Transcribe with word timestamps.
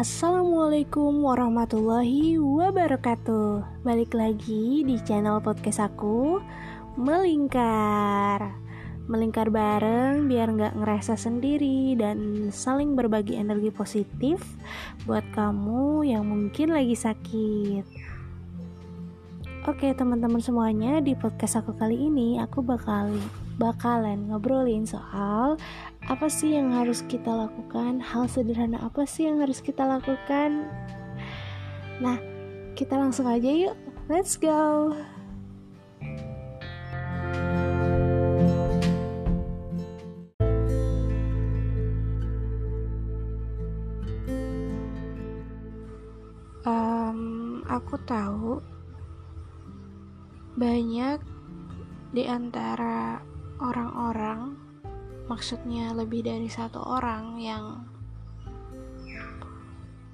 Assalamualaikum 0.00 1.28
warahmatullahi 1.28 2.40
wabarakatuh. 2.40 3.84
Balik 3.84 4.16
lagi 4.16 4.80
di 4.80 4.96
channel 5.04 5.44
podcast 5.44 5.92
aku 5.92 6.40
Melingkar. 6.96 8.56
Melingkar 9.04 9.52
bareng 9.52 10.24
biar 10.24 10.56
nggak 10.56 10.80
ngerasa 10.80 11.20
sendiri 11.20 12.00
Dan 12.00 12.48
saling 12.48 12.96
berbagi 12.96 13.36
energi 13.36 13.68
positif 13.68 14.40
Buat 15.04 15.36
kamu 15.36 16.08
yang 16.08 16.24
mungkin 16.24 16.72
lagi 16.72 16.96
sakit. 16.96 17.84
Oke 19.68 19.92
teman-teman 19.92 20.40
semuanya 20.40 21.04
di 21.04 21.12
podcast 21.12 21.60
aku 21.60 21.76
kali 21.76 22.08
ini 22.08 22.40
Aku 22.40 22.64
bakal 22.64 23.20
bakalan 23.60 24.32
ngobrolin 24.32 24.88
soal 24.88 25.60
apa 26.10 26.26
sih 26.26 26.58
yang 26.58 26.74
harus 26.74 27.06
kita 27.06 27.30
lakukan? 27.30 28.02
Hal 28.02 28.26
sederhana 28.26 28.82
apa 28.82 29.06
sih 29.06 29.30
yang 29.30 29.38
harus 29.38 29.62
kita 29.62 29.86
lakukan? 29.86 30.66
Nah, 32.02 32.18
kita 32.74 32.98
langsung 32.98 33.30
aja 33.30 33.46
yuk. 33.46 33.78
Let's 34.10 34.34
go. 34.34 34.90
Um, 46.66 47.62
aku 47.70 47.94
tahu 48.02 48.58
banyak 50.58 51.22
di 52.10 52.26
antara 52.26 53.22
orang-orang 53.62 54.69
maksudnya 55.30 55.94
lebih 55.94 56.26
dari 56.26 56.50
satu 56.50 56.82
orang 56.82 57.38
yang 57.38 57.86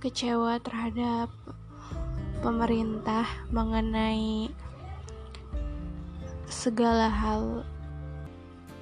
kecewa 0.04 0.60
terhadap 0.60 1.32
pemerintah 2.44 3.24
mengenai 3.48 4.52
segala 6.52 7.08
hal 7.08 7.64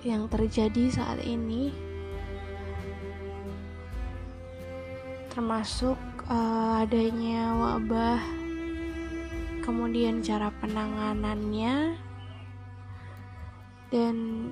yang 0.02 0.26
terjadi 0.26 0.90
saat 0.90 1.22
ini 1.22 1.70
termasuk 5.30 5.96
uh, 6.26 6.82
adanya 6.82 7.54
wabah 7.54 8.18
kemudian 9.62 10.18
cara 10.18 10.50
penanganannya 10.58 11.94
dan 13.94 14.50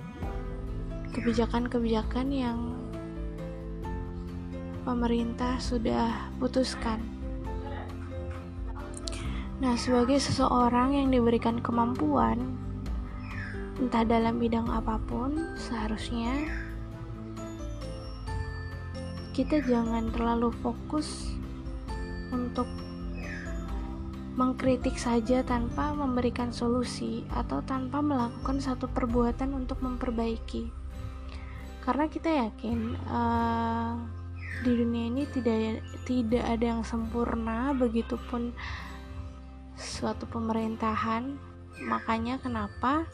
kebijakan-kebijakan 1.13 2.29
yang 2.33 2.59
pemerintah 4.83 5.61
sudah 5.63 6.33
putuskan. 6.41 6.99
Nah, 9.63 9.79
sebagai 9.79 10.19
seseorang 10.19 10.99
yang 10.99 11.09
diberikan 11.15 11.63
kemampuan, 11.63 12.59
entah 13.79 14.03
dalam 14.03 14.43
bidang 14.43 14.67
apa 14.67 14.99
pun, 15.07 15.55
seharusnya 15.55 16.35
kita 19.31 19.63
jangan 19.63 20.11
terlalu 20.11 20.51
fokus 20.61 21.31
untuk 22.35 22.67
mengkritik 24.35 24.97
saja 24.97 25.45
tanpa 25.45 25.93
memberikan 25.93 26.51
solusi 26.51 27.23
atau 27.37 27.61
tanpa 27.63 28.01
melakukan 28.01 28.59
satu 28.59 28.89
perbuatan 28.89 29.53
untuk 29.53 29.79
memperbaiki 29.85 30.81
karena 31.83 32.06
kita 32.06 32.30
yakin 32.30 32.94
uh, 33.11 33.98
di 34.62 34.72
dunia 34.78 35.11
ini 35.11 35.27
tidak 35.27 35.83
tidak 36.06 36.44
ada 36.47 36.64
yang 36.78 36.83
sempurna 36.86 37.75
begitupun 37.75 38.55
suatu 39.75 40.31
pemerintahan. 40.31 41.34
Makanya 41.82 42.38
kenapa 42.38 43.10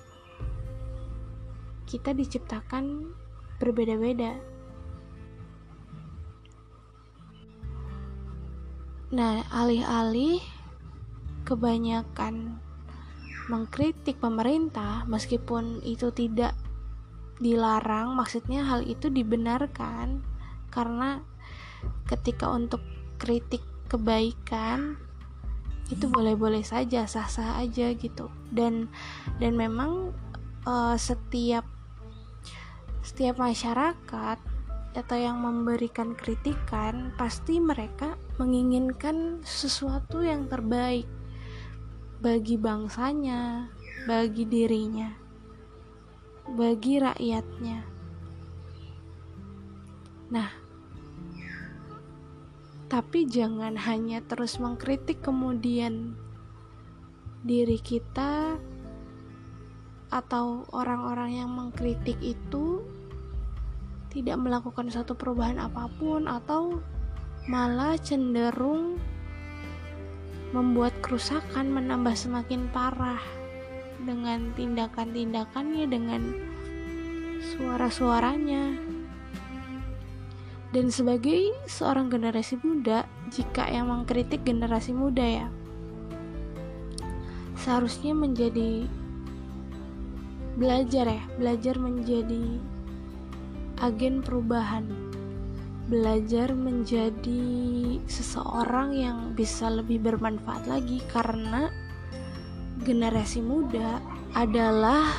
kita 1.89 2.13
diciptakan 2.13 3.17
berbeda-beda. 3.57 4.37
Nah 9.09 9.41
alih-alih 9.49 10.45
kebanyakan 11.49 12.61
mengkritik 13.49 14.21
pemerintah 14.21 15.09
meskipun 15.09 15.81
itu 15.81 16.13
tidak 16.13 16.53
dilarang 17.39 18.19
maksudnya 18.19 18.67
hal 18.67 18.83
itu 18.83 19.11
dibenarkan 19.11 20.23
karena 20.75 21.23
ketika 22.11 22.51
untuk 22.51 22.83
kritik 23.19 23.63
kebaikan 23.87 24.99
itu 25.89 26.05
boleh-boleh 26.05 26.61
saja 26.61 27.09
sah-sah 27.09 27.57
aja 27.65 27.97
gitu. 27.97 28.29
Dan 28.53 28.93
dan 29.41 29.57
memang 29.57 30.13
uh, 30.69 30.97
setiap 31.01 31.65
setiap 33.01 33.41
masyarakat 33.41 34.39
atau 34.93 35.17
yang 35.17 35.41
memberikan 35.41 36.13
kritikan 36.13 37.15
pasti 37.17 37.57
mereka 37.63 38.21
menginginkan 38.37 39.41
sesuatu 39.47 40.21
yang 40.21 40.51
terbaik 40.51 41.07
bagi 42.19 42.59
bangsanya, 42.59 43.71
bagi 44.05 44.45
dirinya 44.45 45.28
bagi 46.57 47.03
rakyatnya. 47.03 47.79
Nah, 50.29 50.51
tapi 52.89 53.29
jangan 53.29 53.77
hanya 53.77 54.25
terus 54.25 54.57
mengkritik 54.57 55.21
kemudian 55.21 56.17
diri 57.45 57.77
kita 57.77 58.57
atau 60.09 60.65
orang-orang 60.73 61.45
yang 61.45 61.53
mengkritik 61.53 62.17
itu 62.25 62.81
tidak 64.09 64.41
melakukan 64.41 64.89
satu 64.89 65.13
perubahan 65.13 65.61
apa 65.61 65.93
pun 66.01 66.25
atau 66.25 66.81
malah 67.45 68.01
cenderung 68.01 68.97
membuat 70.57 70.97
kerusakan 71.05 71.69
menambah 71.69 72.17
semakin 72.17 72.73
parah 72.73 73.21
dengan 74.03 74.51
tindakan-tindakannya 74.55 75.85
dengan 75.91 76.23
suara-suaranya. 77.55 78.77
Dan 80.69 80.93
sebagai 80.93 81.57
seorang 81.65 82.13
generasi 82.13 82.61
muda 82.61 83.09
jika 83.33 83.67
yang 83.73 83.89
mengkritik 83.89 84.45
generasi 84.45 84.93
muda 84.93 85.25
ya 85.25 85.49
seharusnya 87.59 88.15
menjadi 88.15 88.87
belajar 90.57 91.05
ya 91.05 91.25
belajar 91.37 91.75
menjadi 91.77 92.43
agen 93.83 94.23
perubahan. 94.23 94.87
Belajar 95.89 96.53
menjadi 96.53 97.45
seseorang 98.05 98.93
yang 98.93 99.19
bisa 99.33 99.73
lebih 99.73 100.05
bermanfaat 100.05 100.69
lagi 100.69 101.01
karena 101.09 101.73
generasi 102.89 103.45
muda 103.45 104.01
adalah 104.33 105.13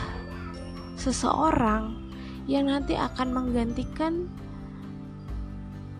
seseorang 0.97 1.93
yang 2.49 2.65
nanti 2.65 2.97
akan 2.97 3.29
menggantikan 3.29 4.25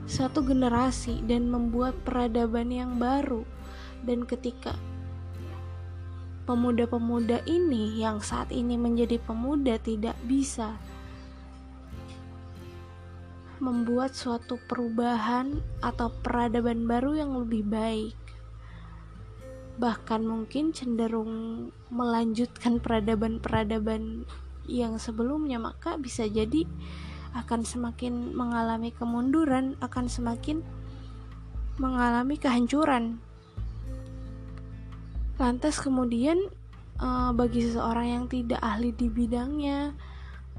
suatu 0.09 0.41
generasi 0.41 1.22
dan 1.30 1.46
membuat 1.46 1.94
peradaban 2.02 2.74
yang 2.74 2.97
baru. 2.97 3.46
Dan 4.02 4.25
ketika 4.25 4.74
pemuda-pemuda 6.50 7.46
ini 7.46 8.01
yang 8.01 8.18
saat 8.18 8.50
ini 8.50 8.74
menjadi 8.74 9.22
pemuda 9.22 9.78
tidak 9.78 10.18
bisa 10.25 10.74
membuat 13.62 14.18
suatu 14.18 14.57
perubahan 14.65 15.62
atau 15.86 16.10
peradaban 16.25 16.89
baru 16.89 17.22
yang 17.22 17.38
lebih 17.38 17.62
baik 17.69 18.18
bahkan 19.79 20.27
mungkin 20.27 20.75
cenderung 20.75 21.31
melanjutkan 21.87 22.83
peradaban-peradaban 22.83 24.27
yang 24.67 24.99
sebelumnya 24.99 25.57
maka 25.57 25.95
bisa 25.95 26.27
jadi 26.27 26.67
akan 27.33 27.63
semakin 27.63 28.35
mengalami 28.35 28.91
kemunduran 28.91 29.79
akan 29.79 30.11
semakin 30.11 30.61
mengalami 31.79 32.35
kehancuran. 32.35 33.23
Lantas 35.39 35.79
kemudian 35.79 36.51
uh, 36.99 37.31
bagi 37.31 37.63
seseorang 37.63 38.07
yang 38.19 38.25
tidak 38.27 38.59
ahli 38.59 38.91
di 38.91 39.07
bidangnya 39.07 39.95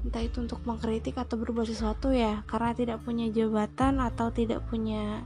entah 0.01 0.25
itu 0.25 0.41
untuk 0.41 0.65
mengkritik 0.65 1.13
atau 1.13 1.37
berbuat 1.37 1.69
sesuatu 1.69 2.09
ya 2.09 2.41
karena 2.49 2.73
tidak 2.73 3.05
punya 3.05 3.29
jabatan 3.29 4.01
atau 4.01 4.33
tidak 4.33 4.65
punya 4.65 5.21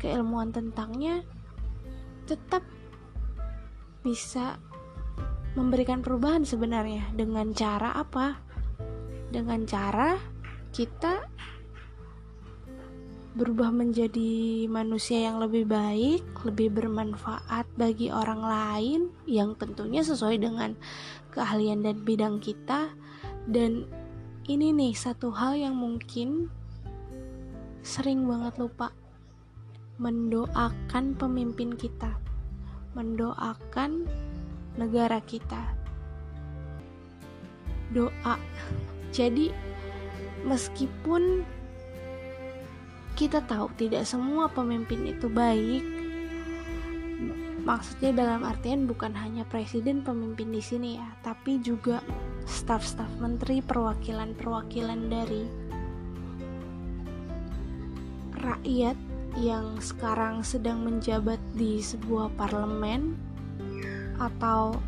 keilmuan 0.00 0.56
tentangnya 0.56 1.20
tetap 2.24 2.64
bisa 4.06 4.62
memberikan 5.58 5.98
perubahan 5.98 6.46
sebenarnya 6.46 7.10
dengan 7.10 7.50
cara 7.50 7.90
apa? 7.98 8.38
Dengan 9.34 9.66
cara 9.66 10.14
kita 10.70 11.26
berubah 13.36 13.68
menjadi 13.68 14.64
manusia 14.70 15.28
yang 15.28 15.42
lebih 15.42 15.68
baik, 15.68 16.24
lebih 16.46 16.72
bermanfaat 16.72 17.68
bagi 17.76 18.08
orang 18.08 18.40
lain 18.40 19.00
yang 19.28 19.58
tentunya 19.58 20.00
sesuai 20.00 20.40
dengan 20.40 20.72
keahlian 21.34 21.84
dan 21.84 22.00
bidang 22.00 22.40
kita. 22.40 22.94
Dan 23.44 23.84
ini 24.48 24.72
nih 24.72 24.96
satu 24.96 25.34
hal 25.34 25.58
yang 25.58 25.76
mungkin 25.76 26.48
sering 27.84 28.24
banget 28.24 28.56
lupa 28.56 28.94
mendoakan 30.00 31.16
pemimpin 31.16 31.76
kita, 31.76 32.16
mendoakan 32.96 34.08
negara 34.80 35.20
kita. 35.20 35.60
Doa. 37.92 38.40
Jadi 39.12 39.52
meskipun 40.48 41.44
kita 43.16 43.44
tahu 43.44 43.68
tidak 43.76 44.08
semua 44.08 44.48
pemimpin 44.48 45.08
itu 45.08 45.28
baik 45.28 45.84
maksudnya 47.66 48.14
dalam 48.14 48.46
artian 48.46 48.86
bukan 48.86 49.10
hanya 49.10 49.42
presiden 49.48 50.06
pemimpin 50.06 50.54
di 50.54 50.62
sini 50.62 51.02
ya 51.02 51.08
tapi 51.26 51.58
juga 51.58 51.98
staf-staf 52.46 53.10
menteri 53.18 53.58
perwakilan-perwakilan 53.58 55.00
dari 55.10 55.42
rakyat 58.38 59.05
yang 59.36 59.76
sekarang 59.84 60.40
sedang 60.40 60.80
menjabat 60.80 61.36
di 61.52 61.84
sebuah 61.84 62.32
parlemen 62.40 63.12
atau 64.16 64.80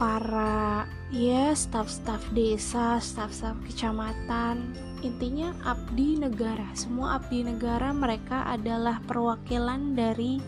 para 0.00 0.88
ya 1.12 1.52
staf-staf 1.52 2.22
desa, 2.32 2.96
staf-staf 3.02 3.58
kecamatan, 3.68 4.72
intinya 5.04 5.52
abdi 5.66 6.16
negara. 6.16 6.70
Semua 6.72 7.20
abdi 7.20 7.44
negara 7.44 7.92
mereka 7.92 8.48
adalah 8.48 9.02
perwakilan 9.04 9.92
dari 9.92 10.40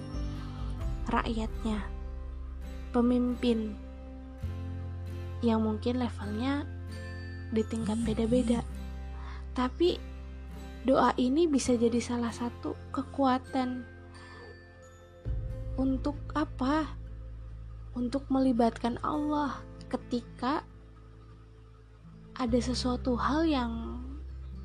rakyatnya. 1.11 1.82
Pemimpin 2.94 3.75
yang 5.43 5.67
mungkin 5.67 5.99
levelnya 5.99 6.64
di 7.50 7.62
tingkat 7.67 7.99
beda-beda. 8.06 8.62
Tapi 9.52 9.99
doa 10.87 11.12
ini 11.20 11.44
bisa 11.50 11.76
jadi 11.76 12.00
salah 12.00 12.32
satu 12.32 12.76
kekuatan 12.94 13.85
untuk 15.76 16.17
apa? 16.35 17.00
untuk 17.94 18.26
melibatkan 18.31 18.99
Allah 19.02 19.58
ketika 19.91 20.62
ada 22.38 22.58
sesuatu 22.62 23.19
hal 23.19 23.44
yang 23.44 23.73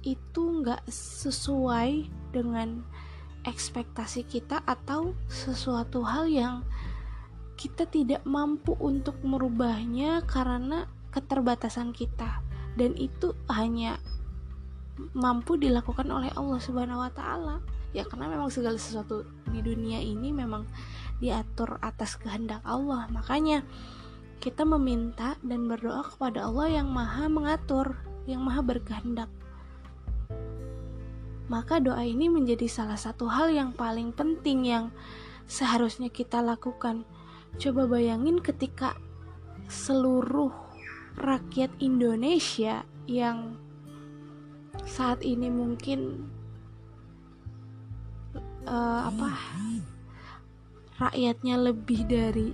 itu 0.05 0.61
nggak 0.61 0.85
sesuai 0.87 2.05
dengan 2.29 2.85
ekspektasi 3.43 4.25
kita 4.29 4.61
atau 4.69 5.17
sesuatu 5.25 6.05
hal 6.05 6.29
yang 6.29 6.55
kita 7.57 7.89
tidak 7.89 8.21
mampu 8.27 8.77
untuk 8.77 9.17
merubahnya 9.25 10.21
karena 10.29 10.85
keterbatasan 11.09 11.89
kita 11.95 12.45
dan 12.77 12.93
itu 12.99 13.33
hanya 13.49 13.97
mampu 15.15 15.59
dilakukan 15.59 16.07
oleh 16.07 16.31
Allah 16.35 16.59
Subhanahu 16.59 17.03
wa 17.03 17.11
taala. 17.11 17.59
Ya 17.95 18.03
karena 18.03 18.27
memang 18.27 18.51
segala 18.51 18.75
sesuatu 18.75 19.23
di 19.51 19.63
dunia 19.63 20.03
ini 20.03 20.35
memang 20.35 20.67
diatur 21.23 21.79
atas 21.79 22.19
kehendak 22.19 22.59
Allah. 22.67 23.07
Makanya 23.11 23.63
kita 24.43 24.67
meminta 24.67 25.39
dan 25.41 25.67
berdoa 25.67 26.03
kepada 26.03 26.47
Allah 26.47 26.83
yang 26.83 26.91
maha 26.91 27.31
mengatur 27.31 27.95
yang 28.27 28.43
maha 28.43 28.61
berkehendak. 28.63 29.31
Maka 31.45 31.77
doa 31.77 32.01
ini 32.01 32.25
menjadi 32.25 32.65
salah 32.65 32.97
satu 32.97 33.29
hal 33.29 33.53
yang 33.53 33.69
paling 33.71 34.09
penting 34.11 34.65
yang 34.65 34.89
seharusnya 35.45 36.09
kita 36.09 36.41
lakukan. 36.41 37.05
Coba 37.61 37.85
bayangin 37.87 38.41
ketika 38.41 38.97
seluruh 39.69 40.51
rakyat 41.15 41.71
Indonesia 41.79 42.83
yang 43.07 43.55
saat 44.85 45.25
ini 45.25 45.49
mungkin 45.49 46.29
uh, 48.69 49.09
apa 49.09 49.29
rakyatnya 51.01 51.57
lebih 51.59 52.05
dari 52.05 52.53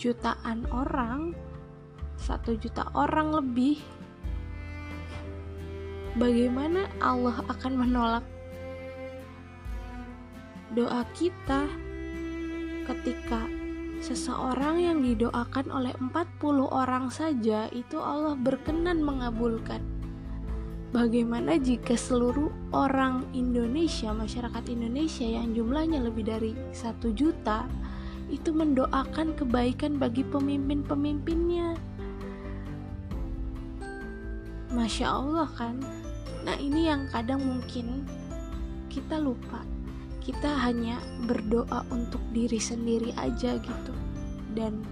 jutaan 0.00 0.66
orang 0.74 1.36
satu 2.18 2.58
juta 2.58 2.86
orang 2.94 3.34
lebih. 3.34 3.78
Bagaimana 6.12 6.90
Allah 7.00 7.40
akan 7.48 7.72
menolak 7.72 8.26
doa 10.76 11.04
kita 11.16 11.64
ketika 12.84 13.48
seseorang 14.02 14.82
yang 14.82 14.98
didoakan 15.00 15.70
oleh 15.70 15.94
40 15.96 16.66
orang 16.68 17.06
saja 17.08 17.70
itu 17.70 18.02
Allah 18.02 18.34
berkenan 18.34 18.98
mengabulkan 19.00 19.80
Bagaimana 20.92 21.56
jika 21.56 21.96
seluruh 21.96 22.52
orang 22.68 23.24
Indonesia, 23.32 24.12
masyarakat 24.12 24.68
Indonesia 24.68 25.24
yang 25.24 25.56
jumlahnya 25.56 26.04
lebih 26.04 26.28
dari 26.28 26.52
satu 26.68 27.16
juta, 27.16 27.64
itu 28.28 28.52
mendoakan 28.52 29.32
kebaikan 29.32 29.96
bagi 29.96 30.20
pemimpin-pemimpinnya? 30.20 31.80
Masya 34.68 35.06
Allah 35.08 35.48
kan? 35.56 35.80
Nah 36.44 36.60
ini 36.60 36.92
yang 36.92 37.08
kadang 37.08 37.40
mungkin 37.40 38.04
kita 38.92 39.16
lupa. 39.16 39.64
Kita 40.22 40.54
hanya 40.62 41.02
berdoa 41.26 41.82
untuk 41.90 42.22
diri 42.30 42.62
sendiri 42.62 43.10
aja 43.18 43.58
gitu. 43.58 43.94
Dan 44.54 44.86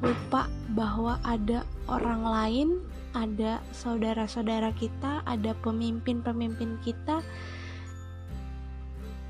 lupa 0.00 0.48
bahwa 0.72 1.20
ada 1.24 1.64
orang 1.88 2.22
lain 2.24 2.68
ada 3.16 3.64
saudara-saudara 3.72 4.76
kita, 4.76 5.24
ada 5.24 5.56
pemimpin-pemimpin 5.64 6.76
kita 6.84 7.24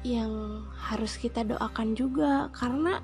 yang 0.02 0.62
harus 0.74 1.18
kita 1.18 1.46
doakan 1.46 1.94
juga 1.94 2.50
karena 2.50 3.02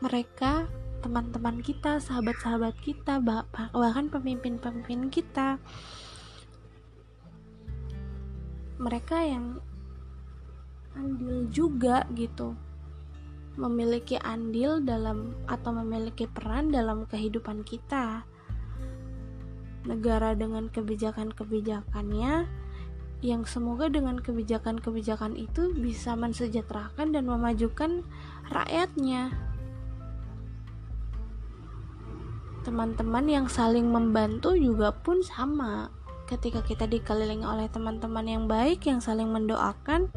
mereka 0.00 0.68
teman-teman 1.04 1.62
kita, 1.62 2.00
sahabat-sahabat 2.00 2.74
kita, 2.82 3.20
bahkan 3.22 4.10
pemimpin-pemimpin 4.10 5.12
kita 5.12 5.60
mereka 8.78 9.20
yang 9.22 9.58
andil 10.94 11.46
juga 11.50 12.06
gitu 12.14 12.54
memiliki 13.58 14.14
andil 14.22 14.78
dalam 14.78 15.34
atau 15.50 15.74
memiliki 15.74 16.30
peran 16.30 16.70
dalam 16.70 17.04
kehidupan 17.10 17.66
kita. 17.66 18.22
Negara 19.82 20.38
dengan 20.38 20.70
kebijakan-kebijakannya 20.70 22.46
yang 23.18 23.42
semoga 23.50 23.90
dengan 23.90 24.22
kebijakan-kebijakan 24.22 25.34
itu 25.34 25.74
bisa 25.74 26.14
mensejahterakan 26.14 27.10
dan 27.10 27.26
memajukan 27.26 28.06
rakyatnya. 28.46 29.34
Teman-teman 32.62 33.26
yang 33.26 33.46
saling 33.50 33.90
membantu 33.90 34.54
juga 34.54 34.94
pun 34.94 35.18
sama. 35.26 35.90
Ketika 36.28 36.60
kita 36.60 36.84
dikelilingi 36.84 37.48
oleh 37.48 37.72
teman-teman 37.72 38.28
yang 38.28 38.44
baik 38.44 38.84
yang 38.84 39.00
saling 39.00 39.32
mendoakan, 39.32 40.12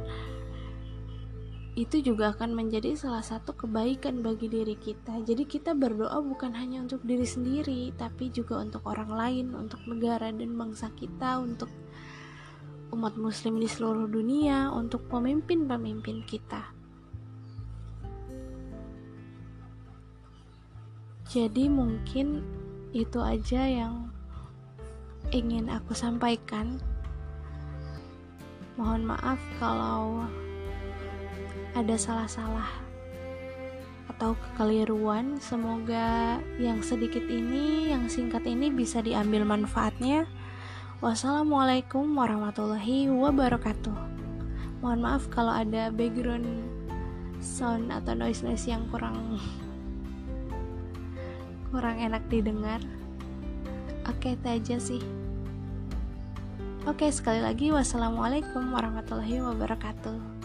itu 1.79 2.03
juga 2.03 2.35
akan 2.35 2.51
menjadi 2.51 2.99
salah 2.99 3.23
satu 3.23 3.55
kebaikan 3.55 4.19
bagi 4.19 4.51
diri 4.51 4.75
kita. 4.75 5.23
Jadi 5.23 5.47
kita 5.47 5.71
berdoa 5.71 6.19
bukan 6.19 6.51
hanya 6.51 6.83
untuk 6.83 6.99
diri 7.07 7.23
sendiri, 7.23 7.95
tapi 7.95 8.27
juga 8.27 8.59
untuk 8.59 8.83
orang 8.91 9.07
lain, 9.07 9.55
untuk 9.55 9.79
negara 9.87 10.35
dan 10.35 10.51
bangsa 10.51 10.91
kita, 10.99 11.39
untuk 11.39 11.71
umat 12.91 13.15
muslim 13.15 13.55
di 13.55 13.71
seluruh 13.71 14.11
dunia, 14.11 14.67
untuk 14.75 15.07
pemimpin-pemimpin 15.07 16.27
kita. 16.27 16.75
Jadi 21.31 21.71
mungkin 21.71 22.43
itu 22.91 23.23
aja 23.23 23.63
yang 23.63 24.11
ingin 25.29 25.69
aku 25.69 25.93
sampaikan. 25.93 26.81
Mohon 28.81 29.13
maaf 29.13 29.37
kalau 29.61 30.25
ada 31.77 31.95
salah-salah 31.95 32.67
atau 34.09 34.33
kekeliruan. 34.33 35.37
Semoga 35.37 36.41
yang 36.57 36.81
sedikit 36.81 37.21
ini, 37.29 37.93
yang 37.93 38.09
singkat 38.09 38.41
ini 38.49 38.73
bisa 38.73 39.05
diambil 39.05 39.45
manfaatnya. 39.45 40.25
Wassalamualaikum 41.01 42.05
warahmatullahi 42.17 43.09
wabarakatuh. 43.09 43.97
Mohon 44.81 44.99
maaf 45.01 45.29
kalau 45.29 45.53
ada 45.53 45.93
background 45.93 46.45
sound 47.41 47.89
atau 47.89 48.13
noise-noise 48.13 48.69
yang 48.69 48.85
kurang 48.93 49.41
kurang 51.73 51.97
enak 51.97 52.21
didengar 52.29 52.77
oke 54.11 54.27
itu 54.35 54.47
aja 54.47 54.75
sih. 54.77 55.01
Oke 56.83 57.07
sekali 57.13 57.39
lagi 57.39 57.71
wassalamualaikum 57.71 58.73
warahmatullahi 58.73 59.39
wabarakatuh 59.39 60.40